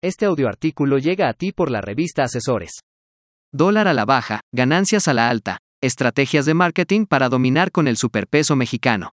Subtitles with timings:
[0.00, 2.82] Este audioartículo llega a ti por la revista Asesores.
[3.52, 7.96] Dólar a la baja, ganancias a la alta, estrategias de marketing para dominar con el
[7.96, 9.10] superpeso mexicano.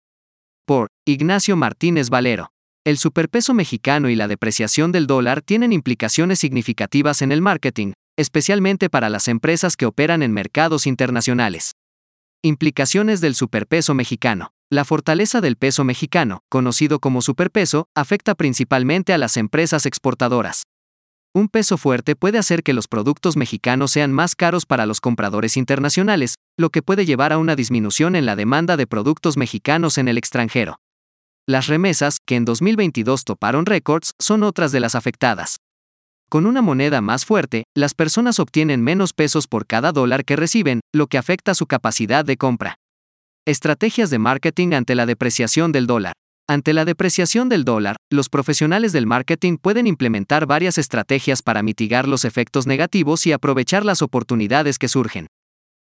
[0.65, 2.49] Por Ignacio Martínez Valero.
[2.83, 8.89] El superpeso mexicano y la depreciación del dólar tienen implicaciones significativas en el marketing, especialmente
[8.89, 11.73] para las empresas que operan en mercados internacionales.
[12.41, 14.50] Implicaciones del superpeso mexicano.
[14.71, 20.63] La fortaleza del peso mexicano, conocido como superpeso, afecta principalmente a las empresas exportadoras.
[21.34, 25.55] Un peso fuerte puede hacer que los productos mexicanos sean más caros para los compradores
[25.55, 30.09] internacionales, lo que puede llevar a una disminución en la demanda de productos mexicanos en
[30.09, 30.76] el extranjero.
[31.48, 35.55] Las remesas, que en 2022 toparon récords, son otras de las afectadas.
[36.30, 40.82] Con una moneda más fuerte, las personas obtienen menos pesos por cada dólar que reciben,
[40.93, 42.76] lo que afecta su capacidad de compra.
[43.45, 46.13] Estrategias de marketing ante la depreciación del dólar.
[46.48, 52.08] Ante la depreciación del dólar, los profesionales del marketing pueden implementar varias estrategias para mitigar
[52.08, 55.27] los efectos negativos y aprovechar las oportunidades que surgen.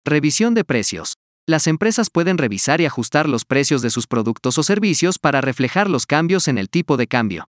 [0.04, 1.14] Revisión de precios.
[1.46, 5.88] Las empresas pueden revisar y ajustar los precios de sus productos o servicios para reflejar
[5.88, 7.48] los cambios en el tipo de cambio.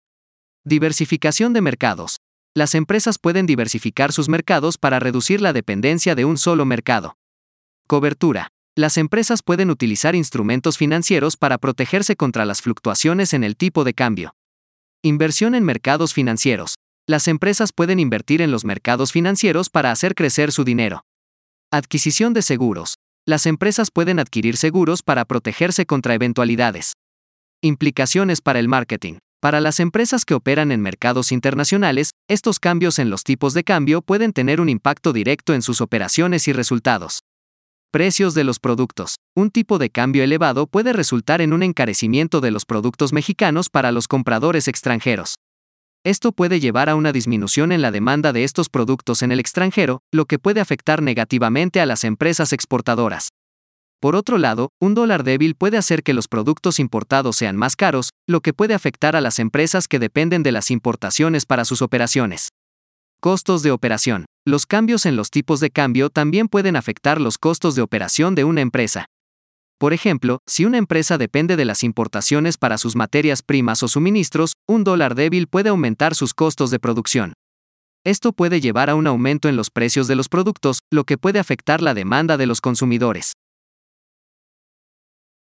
[0.63, 2.17] Diversificación de mercados.
[2.55, 7.17] Las empresas pueden diversificar sus mercados para reducir la dependencia de un solo mercado.
[7.87, 8.54] Cobertura.
[8.77, 13.93] Las empresas pueden utilizar instrumentos financieros para protegerse contra las fluctuaciones en el tipo de
[13.93, 14.35] cambio.
[15.01, 16.75] Inversión en mercados financieros.
[17.07, 21.05] Las empresas pueden invertir en los mercados financieros para hacer crecer su dinero.
[21.71, 22.95] Adquisición de seguros.
[23.25, 26.95] Las empresas pueden adquirir seguros para protegerse contra eventualidades.
[27.61, 29.19] Implicaciones para el marketing.
[29.39, 34.01] Para las empresas que operan en mercados internacionales, estos cambios en los tipos de cambio
[34.01, 37.21] pueden tener un impacto directo en sus operaciones y resultados.
[37.95, 39.15] Precios de los productos.
[39.37, 43.93] Un tipo de cambio elevado puede resultar en un encarecimiento de los productos mexicanos para
[43.93, 45.35] los compradores extranjeros.
[46.03, 50.01] Esto puede llevar a una disminución en la demanda de estos productos en el extranjero,
[50.11, 53.29] lo que puede afectar negativamente a las empresas exportadoras.
[54.01, 58.09] Por otro lado, un dólar débil puede hacer que los productos importados sean más caros,
[58.27, 62.49] lo que puede afectar a las empresas que dependen de las importaciones para sus operaciones.
[63.21, 64.25] Costos de operación.
[64.47, 68.43] Los cambios en los tipos de cambio también pueden afectar los costos de operación de
[68.43, 69.07] una empresa.
[69.79, 74.53] Por ejemplo, si una empresa depende de las importaciones para sus materias primas o suministros,
[74.67, 77.33] un dólar débil puede aumentar sus costos de producción.
[78.05, 81.39] Esto puede llevar a un aumento en los precios de los productos, lo que puede
[81.39, 83.33] afectar la demanda de los consumidores.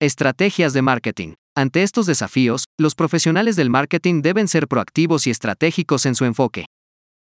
[0.00, 1.34] Estrategias de marketing.
[1.56, 6.66] Ante estos desafíos, los profesionales del marketing deben ser proactivos y estratégicos en su enfoque.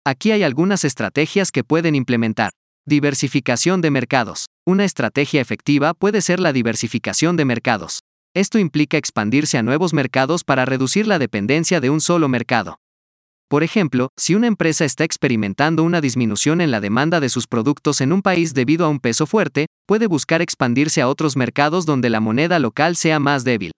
[0.04, 2.50] Aquí hay algunas estrategias que pueden implementar.
[2.88, 4.48] Diversificación de mercados.
[4.66, 8.00] Una estrategia efectiva puede ser la diversificación de mercados.
[8.34, 12.80] Esto implica expandirse a nuevos mercados para reducir la dependencia de un solo mercado.
[13.48, 18.02] Por ejemplo, si una empresa está experimentando una disminución en la demanda de sus productos
[18.02, 22.10] en un país debido a un peso fuerte, puede buscar expandirse a otros mercados donde
[22.10, 23.72] la moneda local sea más débil.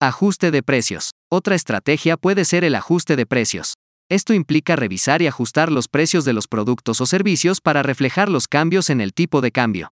[0.00, 1.10] Ajuste de precios.
[1.30, 3.74] Otra estrategia puede ser el ajuste de precios.
[4.10, 8.48] Esto implica revisar y ajustar los precios de los productos o servicios para reflejar los
[8.48, 9.92] cambios en el tipo de cambio.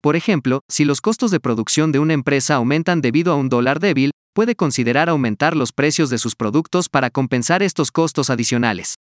[0.00, 3.80] Por ejemplo, si los costos de producción de una empresa aumentan debido a un dólar
[3.80, 8.94] débil, puede considerar aumentar los precios de sus productos para compensar estos costos adicionales.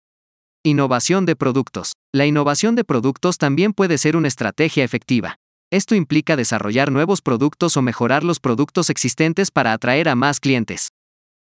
[0.64, 1.94] Innovación de productos.
[2.12, 5.36] La innovación de productos también puede ser una estrategia efectiva.
[5.72, 10.90] Esto implica desarrollar nuevos productos o mejorar los productos existentes para atraer a más clientes.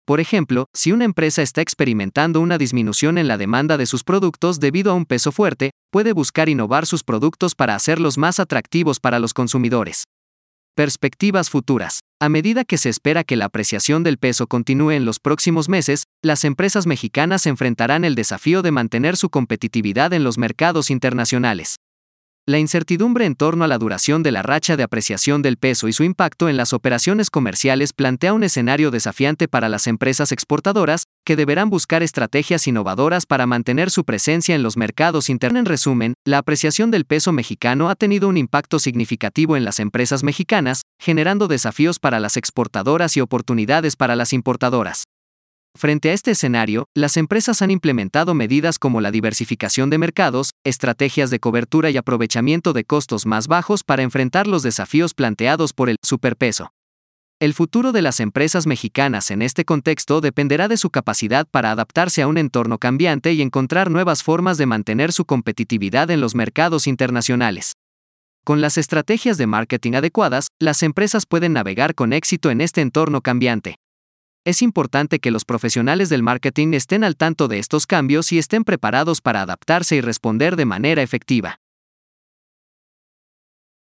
[0.05, 4.59] Por ejemplo, si una empresa está experimentando una disminución en la demanda de sus productos
[4.59, 9.17] debido a un peso fuerte, puede buscar innovar sus productos para hacerlos más atractivos para
[9.17, 10.03] los consumidores.
[10.75, 12.01] Perspectivas futuras.
[12.21, 16.03] A medida que se espera que la apreciación del peso continúe en los próximos meses,
[16.21, 21.77] las empresas mexicanas enfrentarán el desafío de mantener su competitividad en los mercados internacionales.
[22.47, 25.93] La incertidumbre en torno a la duración de la racha de apreciación del peso y
[25.93, 31.35] su impacto en las operaciones comerciales plantea un escenario desafiante para las empresas exportadoras, que
[31.35, 35.61] deberán buscar estrategias innovadoras para mantener su presencia en los mercados internos.
[35.61, 40.23] En resumen, la apreciación del peso mexicano ha tenido un impacto significativo en las empresas
[40.23, 45.05] mexicanas, generando desafíos para las exportadoras y oportunidades para las importadoras.
[45.77, 51.29] Frente a este escenario, las empresas han implementado medidas como la diversificación de mercados, estrategias
[51.29, 55.97] de cobertura y aprovechamiento de costos más bajos para enfrentar los desafíos planteados por el
[56.01, 56.71] superpeso.
[57.41, 62.21] El futuro de las empresas mexicanas en este contexto dependerá de su capacidad para adaptarse
[62.21, 66.87] a un entorno cambiante y encontrar nuevas formas de mantener su competitividad en los mercados
[66.87, 67.73] internacionales.
[68.45, 73.19] Con las estrategias de marketing adecuadas, las empresas pueden navegar con éxito en este entorno
[73.19, 73.75] cambiante.
[74.45, 78.63] Es importante que los profesionales del marketing estén al tanto de estos cambios y estén
[78.63, 81.59] preparados para adaptarse y responder de manera efectiva.